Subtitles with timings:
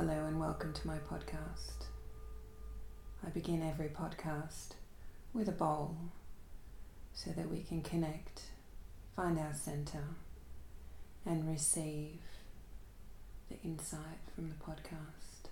[0.00, 1.84] Hello and welcome to my podcast.
[3.22, 4.70] I begin every podcast
[5.34, 5.94] with a bowl
[7.12, 8.44] so that we can connect,
[9.14, 10.04] find our center,
[11.26, 12.16] and receive
[13.50, 15.50] the insight from the podcast.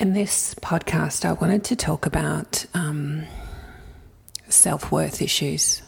[0.00, 3.22] In this podcast, I wanted to talk about um,
[4.48, 5.80] self worth issues.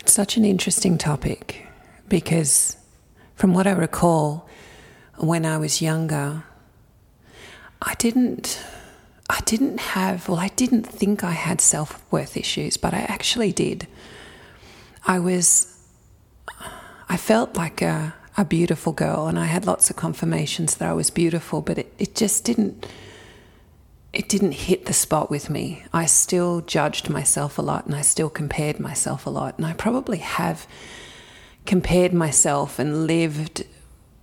[0.00, 1.68] It's such an interesting topic
[2.08, 2.76] because,
[3.36, 4.48] from what I recall,
[5.18, 6.42] when I was younger,
[7.80, 8.60] I didn't.
[9.30, 13.52] I didn't have, well, I didn't think I had self worth issues, but I actually
[13.52, 13.86] did.
[15.06, 15.78] I was,
[17.08, 20.92] I felt like a, a beautiful girl, and I had lots of confirmations that I
[20.92, 22.86] was beautiful, but it, it just didn't
[24.12, 25.84] it didn't hit the spot with me.
[25.92, 29.58] I still judged myself a lot and I still compared myself a lot.
[29.58, 30.66] And I probably have
[31.66, 33.66] compared myself and lived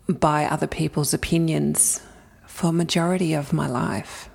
[0.10, 2.02] by other people's opinions
[2.48, 4.28] for majority of my life.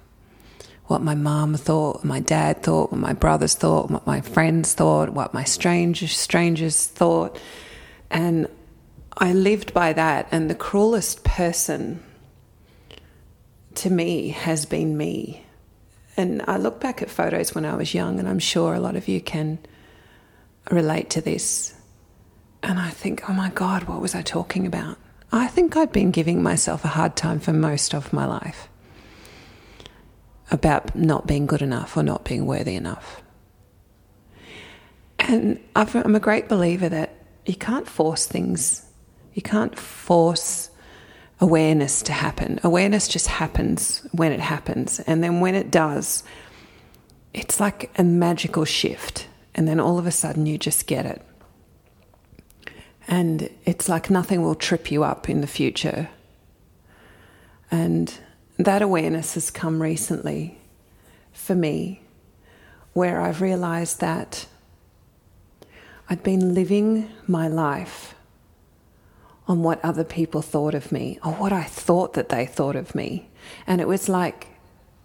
[0.87, 4.73] What my mom thought, what my dad thought, what my brothers thought, what my friends
[4.73, 7.37] thought, what my strangers strangers thought.
[8.09, 8.47] And
[9.21, 12.03] I lived by that, and the cruelest person
[13.75, 15.45] to me has been me.
[16.17, 18.97] And I look back at photos when I was young, and I'm sure a lot
[18.97, 19.59] of you can
[20.71, 21.75] relate to this.
[22.63, 24.97] And I think, oh my God, what was I talking about?
[25.31, 28.69] I think I'd been giving myself a hard time for most of my life
[30.51, 33.23] about not being good enough or not being worthy enough.
[35.19, 37.15] And I'm a great believer that
[37.45, 38.87] you can't force things
[39.35, 40.71] you can't force
[41.41, 42.61] awareness to happen.
[42.63, 45.01] Awareness just happens when it happens.
[45.01, 46.23] And then when it does,
[47.33, 49.27] it's like a magical shift.
[49.55, 51.23] And then all of a sudden you just get it.
[53.09, 56.09] And it's like nothing will trip you up in the future.
[57.71, 58.13] And
[58.59, 60.59] that awareness has come recently
[61.33, 62.03] for me,
[62.93, 64.47] where I've realized that
[66.09, 68.15] I'd been living my life
[69.51, 72.95] on what other people thought of me or what I thought that they thought of
[72.95, 73.29] me.
[73.67, 74.47] And it was like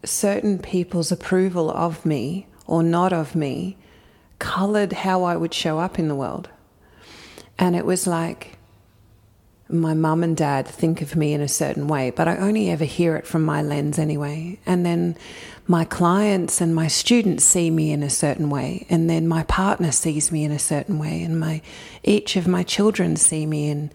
[0.04, 3.76] certain people's approval of me or not of me
[4.38, 6.50] colored how I would show up in the world.
[7.58, 8.60] And it was like
[9.68, 12.86] my mum and dad think of me in a certain way, but I only ever
[12.86, 14.60] hear it from my lens anyway.
[14.68, 15.18] And then
[15.66, 19.92] my clients and my students see me in a certain way, and then my partner
[19.92, 21.64] sees me in a certain way, and my
[22.04, 23.90] each of my children see me in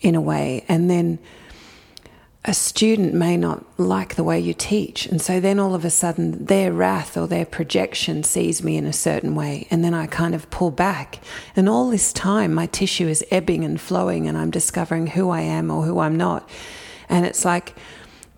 [0.00, 0.64] in a way.
[0.68, 1.18] And then
[2.44, 5.04] a student may not like the way you teach.
[5.06, 8.86] And so then all of a sudden their wrath or their projection sees me in
[8.86, 9.66] a certain way.
[9.70, 11.18] And then I kind of pull back.
[11.54, 15.42] And all this time, my tissue is ebbing and flowing, and I'm discovering who I
[15.42, 16.48] am or who I'm not.
[17.10, 17.74] And it's like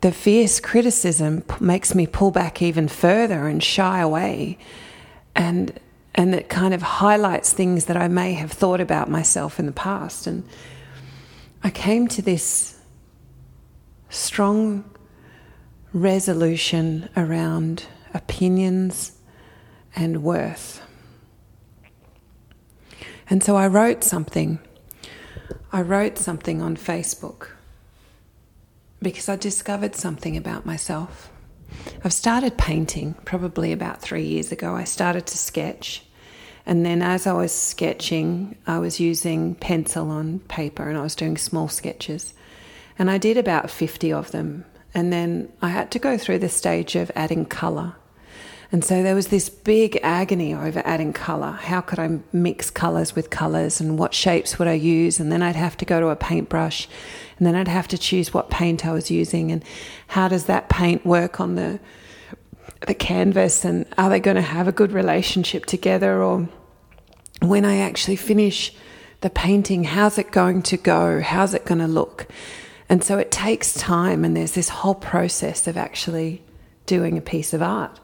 [0.01, 4.59] the fierce criticism makes me pull back even further and shy away.
[5.37, 5.79] And
[6.15, 9.73] and it kind of highlights things that I may have thought about myself in the
[9.73, 10.27] past.
[10.27, 10.45] And
[11.65, 12.79] I came to this
[14.09, 14.85] strong
[15.93, 19.13] resolution around opinions
[19.95, 20.83] and worth.
[23.31, 24.59] And so I wrote something.
[25.73, 27.49] I wrote something on Facebook
[29.01, 31.31] because I discovered something about myself.
[32.05, 34.75] I've started painting probably about three years ago.
[34.75, 36.05] I started to sketch.
[36.65, 41.17] And then as I was sketching, I was using pencil on paper and I was
[41.17, 42.35] doing small sketches.
[42.99, 44.65] And I did about 50 of them.
[44.95, 47.97] And then I had to go through the stage of adding colour.
[48.71, 51.51] And so there was this big agony over adding colour.
[51.51, 55.21] How could I mix colours with colours and what shapes would I use?
[55.21, 56.89] And then I'd have to go to a paintbrush
[57.37, 59.63] and then I'd have to choose what paint I was using and
[60.07, 61.81] how does that paint work on the
[62.87, 66.49] the canvas and are they going to have a good relationship together or
[67.41, 68.73] when I actually finish
[69.21, 71.21] the painting, how's it going to go?
[71.21, 72.27] How's it going to look?
[72.89, 76.43] And so it takes time, and there's this whole process of actually
[76.87, 78.01] doing a piece of art.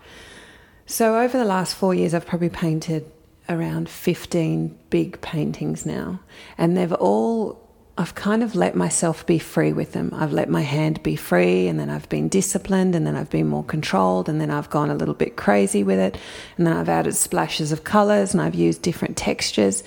[0.86, 3.04] So over the last four years, I've probably painted
[3.48, 6.20] around 15 big paintings now,
[6.56, 7.67] and they've all
[8.00, 10.12] I've kind of let myself be free with them.
[10.14, 13.48] I've let my hand be free, and then I've been disciplined, and then I've been
[13.48, 16.16] more controlled, and then I've gone a little bit crazy with it,
[16.56, 19.82] and then I've added splashes of colors, and I've used different textures.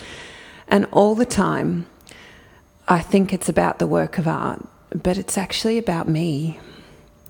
[0.68, 1.86] And all the time,
[2.86, 4.62] I think it's about the work of art,
[4.94, 6.60] but it's actually about me.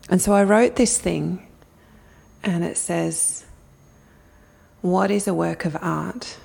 [0.09, 1.45] And so I wrote this thing,
[2.43, 3.45] and it says,
[4.81, 6.39] What is a work of art?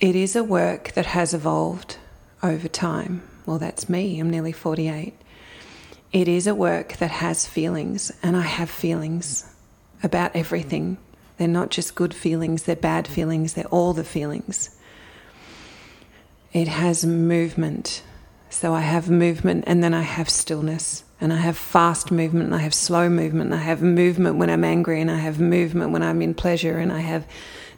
[0.00, 1.98] It is a work that has evolved
[2.42, 3.22] over time.
[3.46, 5.14] Well, that's me, I'm nearly 48.
[6.12, 9.44] It is a work that has feelings, and I have feelings
[10.02, 10.98] about everything.
[11.36, 14.76] They're not just good feelings, they're bad feelings, they're all the feelings.
[16.52, 18.02] It has movement.
[18.50, 21.04] So I have movement and then I have stillness.
[21.20, 23.52] And I have fast movement and I have slow movement.
[23.52, 26.78] And I have movement when I'm angry and I have movement when I'm in pleasure.
[26.78, 27.26] And I have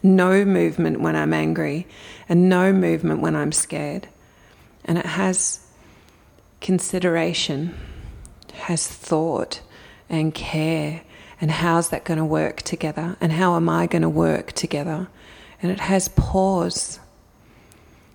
[0.02, 1.86] no movement when I'm angry
[2.28, 4.08] and no movement when I'm scared
[4.84, 5.66] and it has
[6.60, 7.74] consideration,
[8.54, 9.60] has thought
[10.08, 11.02] and care,
[11.40, 15.08] and how's that going to work together, and how am I going to work together,
[15.62, 16.98] and it has pause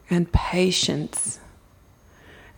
[0.09, 1.39] and patience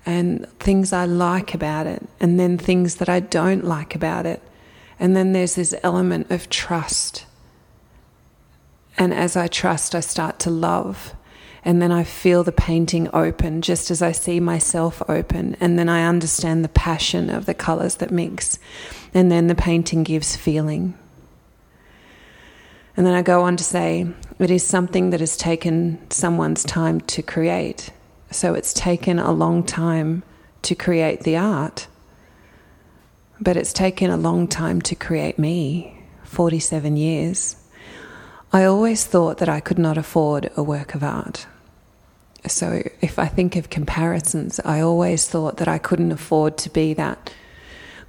[0.06, 4.42] and things I like about it, and then things that I don't like about it.
[5.00, 7.25] And then there's this element of trust.
[8.98, 11.13] And as I trust, I start to love.
[11.68, 15.58] And then I feel the painting open just as I see myself open.
[15.60, 18.58] And then I understand the passion of the colors that mix.
[19.14, 20.98] And then the painting gives feeling.
[22.96, 24.08] And then I go on to say,
[24.40, 27.90] it is something that has taken someone's time to create.
[28.31, 30.24] So it's taken a long time
[30.62, 31.88] to create the art.
[33.42, 37.58] But it's taken a long time to create me 47 years.
[38.54, 41.46] I always thought that I could not afford a work of art.
[42.45, 46.94] So if I think of comparisons, I always thought that I couldn't afford to be
[46.94, 47.34] that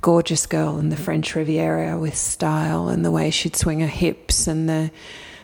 [0.01, 4.47] gorgeous girl in the French Riviera with style and the way she'd swing her hips
[4.47, 4.91] and the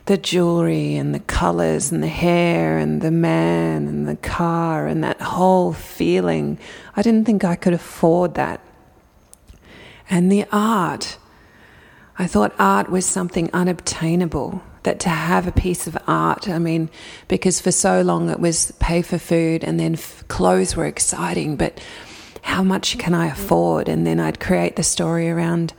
[0.07, 5.03] the jewelry and the colors and the hair and the man and the car and
[5.03, 6.59] that whole feeling.
[6.95, 8.61] I didn't think I could afford that.
[10.11, 11.17] And the art,
[12.19, 16.89] I thought art was something unobtainable that to have a piece of art, I mean,
[17.29, 21.57] because for so long it was pay for food and then f- clothes were exciting,
[21.57, 21.81] but
[22.43, 23.89] how much can I afford?
[23.89, 25.73] And then I'd create the story around,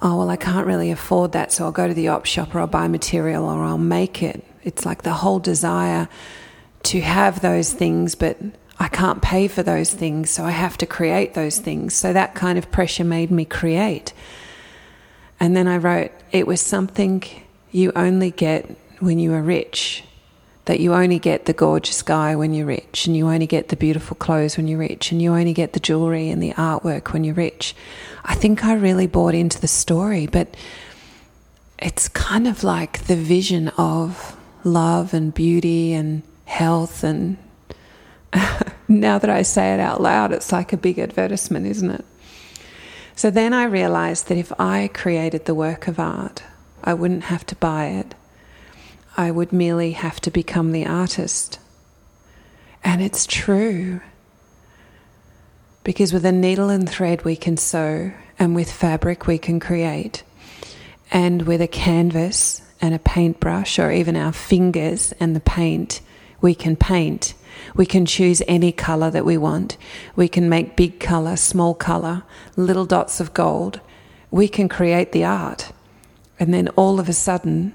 [0.00, 2.60] oh, well, I can't really afford that, so I'll go to the op shop or
[2.60, 4.42] I'll buy material or I'll make it.
[4.64, 6.08] It's like the whole desire
[6.84, 8.38] to have those things, but
[8.80, 11.92] I can't pay for those things, so I have to create those things.
[11.94, 14.14] So that kind of pressure made me create.
[15.38, 17.22] And then I wrote, it was something
[17.70, 18.66] you only get
[19.00, 20.04] when you are rich.
[20.64, 23.76] That you only get the gorgeous guy when you're rich, and you only get the
[23.76, 27.24] beautiful clothes when you're rich, and you only get the jewelry and the artwork when
[27.24, 27.74] you're rich.
[28.24, 30.54] I think I really bought into the story, but
[31.78, 37.02] it's kind of like the vision of love and beauty and health.
[37.02, 37.38] And
[38.88, 42.04] now that I say it out loud, it's like a big advertisement, isn't it?
[43.14, 46.42] So then I realized that if I created the work of art,
[46.82, 48.14] I wouldn't have to buy it.
[49.16, 51.58] I would merely have to become the artist.
[52.84, 54.00] And it's true.
[55.82, 60.22] Because with a needle and thread we can sew, and with fabric we can create.
[61.10, 66.00] And with a canvas and a paintbrush, or even our fingers and the paint,
[66.40, 67.34] we can paint.
[67.74, 69.76] We can choose any color that we want.
[70.14, 72.22] We can make big color, small color,
[72.56, 73.80] little dots of gold.
[74.30, 75.72] We can create the art.
[76.38, 77.72] And then all of a sudden,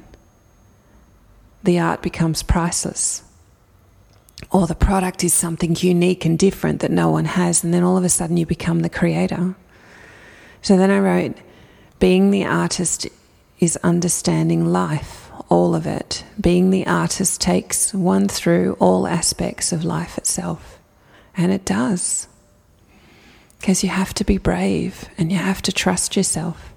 [1.63, 3.24] the art becomes priceless.
[4.51, 7.98] Or the product is something unique and different that no one has, and then all
[7.98, 9.55] of a sudden you become the creator.
[10.62, 11.38] So then I wrote,
[12.00, 13.08] being the artist
[13.60, 16.25] is understanding life, all of it.
[16.39, 20.79] Being the artist takes one through all aspects of life itself.
[21.36, 22.27] And it does.
[23.60, 26.73] Because you have to be brave and you have to trust yourself.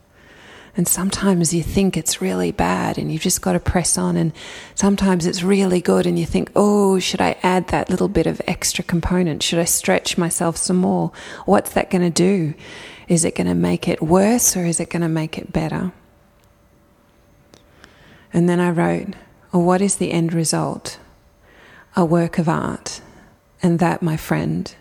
[0.77, 4.17] And sometimes you think it's really bad and you've just got to press on.
[4.17, 4.33] And
[4.75, 8.43] sometimes it's really good and you think, oh, should I add that little bit of
[8.47, 9.43] extra component?
[9.43, 11.13] Should I stretch myself some more?
[11.47, 12.53] What's that going to do?
[13.09, 15.93] Is it going to make it worse or is it going to make it better?
[18.33, 19.15] And then I wrote,
[19.53, 20.99] well, what is the end result?
[21.95, 23.01] A work of art.
[23.63, 24.75] And that, my friend,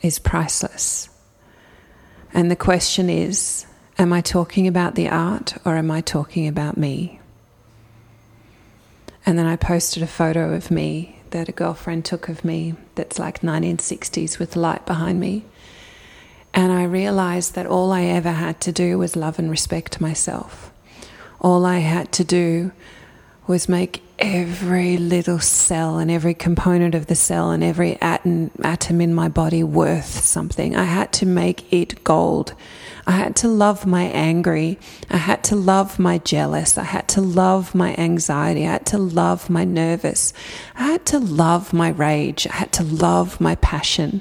[0.00, 1.08] is priceless.
[2.32, 3.66] And the question is,
[4.00, 7.20] Am I talking about the art or am I talking about me?
[9.26, 13.18] And then I posted a photo of me that a girlfriend took of me that's
[13.18, 15.44] like 1960s with light behind me.
[16.54, 20.72] And I realized that all I ever had to do was love and respect myself.
[21.38, 22.72] All I had to do
[23.46, 29.00] was make every little cell and every component of the cell and every atom, atom
[29.00, 30.76] in my body worth something.
[30.76, 32.54] I had to make it gold.
[33.06, 34.78] I had to love my angry.
[35.08, 36.76] I had to love my jealous.
[36.76, 38.66] I had to love my anxiety.
[38.66, 40.32] I had to love my nervous.
[40.76, 42.46] I had to love my rage.
[42.46, 44.20] I had to love my passion.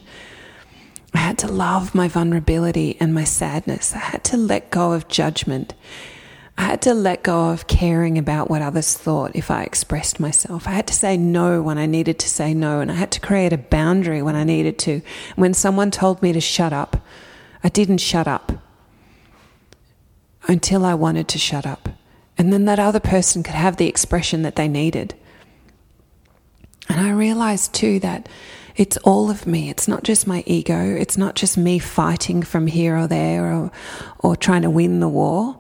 [1.14, 3.94] I had to love my vulnerability and my sadness.
[3.94, 5.74] I had to let go of judgment.
[6.60, 10.68] I had to let go of caring about what others thought if I expressed myself.
[10.68, 13.22] I had to say no when I needed to say no, and I had to
[13.22, 15.02] create a boundary when I needed to.
[15.38, 16.98] When someone told me to shut up,
[17.64, 18.52] I didn't shut up
[20.50, 21.88] until I wanted to shut up.
[22.38, 25.16] And then that other person could have the expression that they needed.
[26.90, 28.28] And I realized too that
[28.76, 29.70] it's all of me.
[29.70, 30.94] It's not just my ego.
[31.00, 33.72] It's not just me fighting from here or there or,
[34.20, 35.58] or trying to win the war.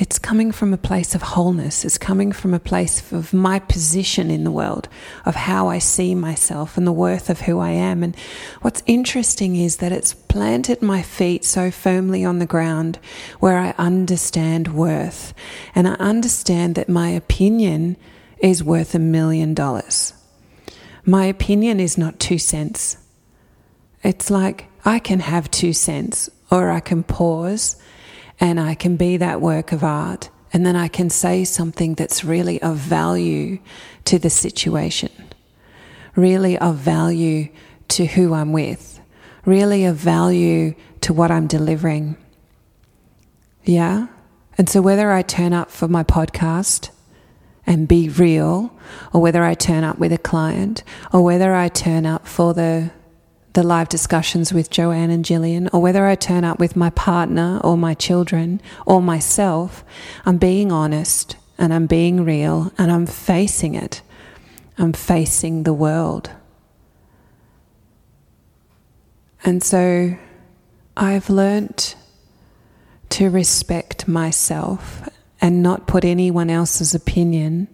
[0.00, 1.84] It's coming from a place of wholeness.
[1.84, 4.88] It's coming from a place of my position in the world,
[5.26, 8.02] of how I see myself and the worth of who I am.
[8.02, 8.16] And
[8.62, 12.98] what's interesting is that it's planted my feet so firmly on the ground
[13.40, 15.34] where I understand worth.
[15.74, 17.98] And I understand that my opinion
[18.38, 20.14] is worth a million dollars.
[21.04, 22.96] My opinion is not two cents.
[24.02, 27.76] It's like I can have two cents or I can pause
[28.40, 30.30] and I can be that work of art.
[30.52, 33.60] And then I can say something that's really of value
[34.06, 35.12] to the situation,
[36.16, 37.50] really of value
[37.88, 39.00] to who I'm with,
[39.44, 42.16] really of value to what I'm delivering.
[43.64, 44.08] Yeah?
[44.58, 46.90] And so whether I turn up for my podcast
[47.66, 48.76] and be real,
[49.12, 50.82] or whether I turn up with a client,
[51.12, 52.90] or whether I turn up for the
[53.52, 57.60] the live discussions with Joanne and Jillian, or whether I turn up with my partner
[57.64, 59.84] or my children or myself,
[60.24, 64.02] I'm being honest and I'm being real and I'm facing it.
[64.78, 66.30] I'm facing the world.
[69.44, 70.16] And so
[70.96, 71.96] I've learnt
[73.10, 75.08] to respect myself
[75.40, 77.68] and not put anyone else's opinion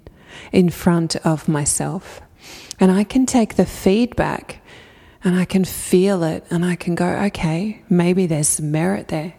[0.53, 2.21] in front of myself.
[2.79, 4.63] And I can take the feedback
[5.27, 9.35] and I can feel it and I can go, okay, maybe there's some merit there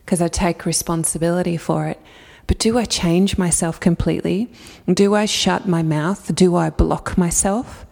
[0.00, 2.00] because I take responsibility for it.
[2.46, 4.50] But do I change myself completely?
[4.90, 6.34] Do I shut my mouth?
[6.34, 7.84] Do I block myself?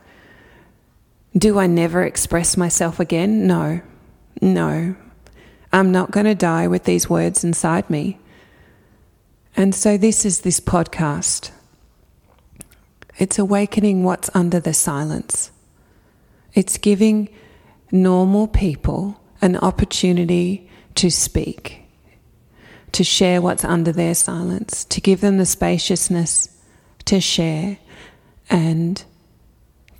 [1.36, 3.46] Do I never express myself again?
[3.46, 3.82] No,
[4.40, 4.96] no.
[5.74, 8.18] I'm not going to die with these words inside me.
[9.54, 11.50] And so, this is this podcast.
[13.18, 15.50] It's awakening what's under the silence.
[16.56, 17.28] It's giving
[17.92, 21.82] normal people an opportunity to speak,
[22.92, 26.48] to share what's under their silence, to give them the spaciousness
[27.04, 27.76] to share
[28.48, 29.04] and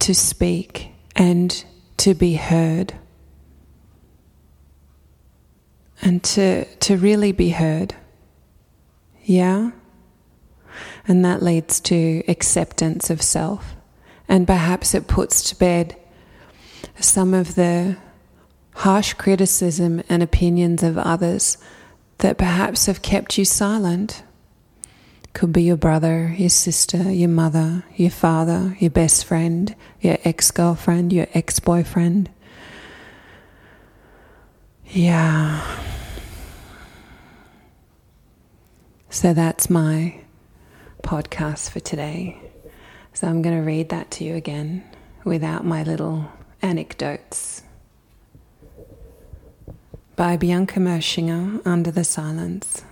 [0.00, 1.64] to speak and
[1.98, 2.94] to be heard.
[6.00, 7.94] And to, to really be heard.
[9.24, 9.72] Yeah?
[11.06, 13.74] And that leads to acceptance of self.
[14.26, 15.96] And perhaps it puts to bed
[16.98, 17.96] some of the
[18.74, 21.58] harsh criticism and opinions of others
[22.18, 24.22] that perhaps have kept you silent.
[25.32, 30.50] Could be your brother, your sister, your mother, your father, your best friend, your ex
[30.50, 32.30] girlfriend, your ex boyfriend.
[34.86, 35.62] Yeah.
[39.10, 40.20] So that's my
[41.02, 42.40] podcast for today.
[43.12, 44.84] So I'm going to read that to you again
[45.24, 46.30] without my little
[46.66, 47.62] Anecdotes
[50.16, 52.82] by Bianca Mershinger Under the Silence.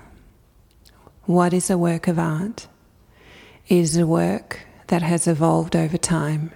[1.24, 2.68] What is a work of art?
[3.66, 6.52] It is a work that has evolved over time.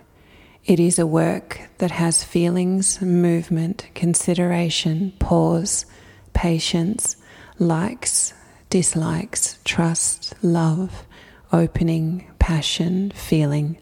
[0.64, 5.86] It is a work that has feelings, movement, consideration, pause,
[6.34, 7.16] patience,
[7.58, 8.32] likes,
[8.70, 11.04] dislikes, trust, love,
[11.52, 13.76] opening, passion, feeling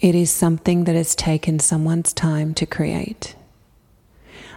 [0.00, 3.34] it is something that has taken someone's time to create.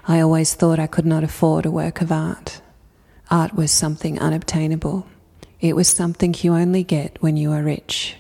[0.08, 2.62] I always thought I could not afford a work of art.
[3.32, 5.08] Art was something unobtainable.
[5.60, 8.16] It was something you only get when you are rich.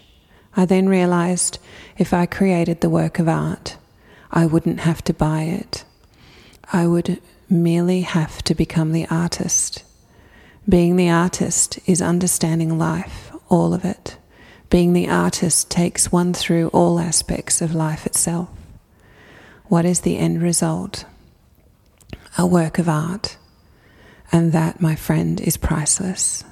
[0.56, 1.60] I then realized
[1.98, 3.78] if I created the work of art,
[4.32, 5.84] I wouldn't have to buy it.
[6.74, 9.84] I would merely have to become the artist.
[10.68, 14.18] Being the artist is understanding life, all of it
[14.72, 18.48] Being the artist takes one through all aspects of life itself.
[19.66, 21.04] What is the end result?
[22.38, 23.38] A work of art.
[24.32, 26.46] And that, my friend, is priceless.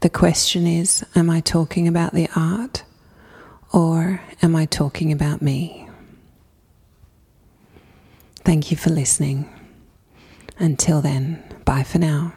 [0.00, 2.84] The question is Am I talking about the art
[3.70, 5.90] or am I talking about me?
[8.46, 9.46] Thank you for listening.
[10.58, 12.32] Until then, bye for now.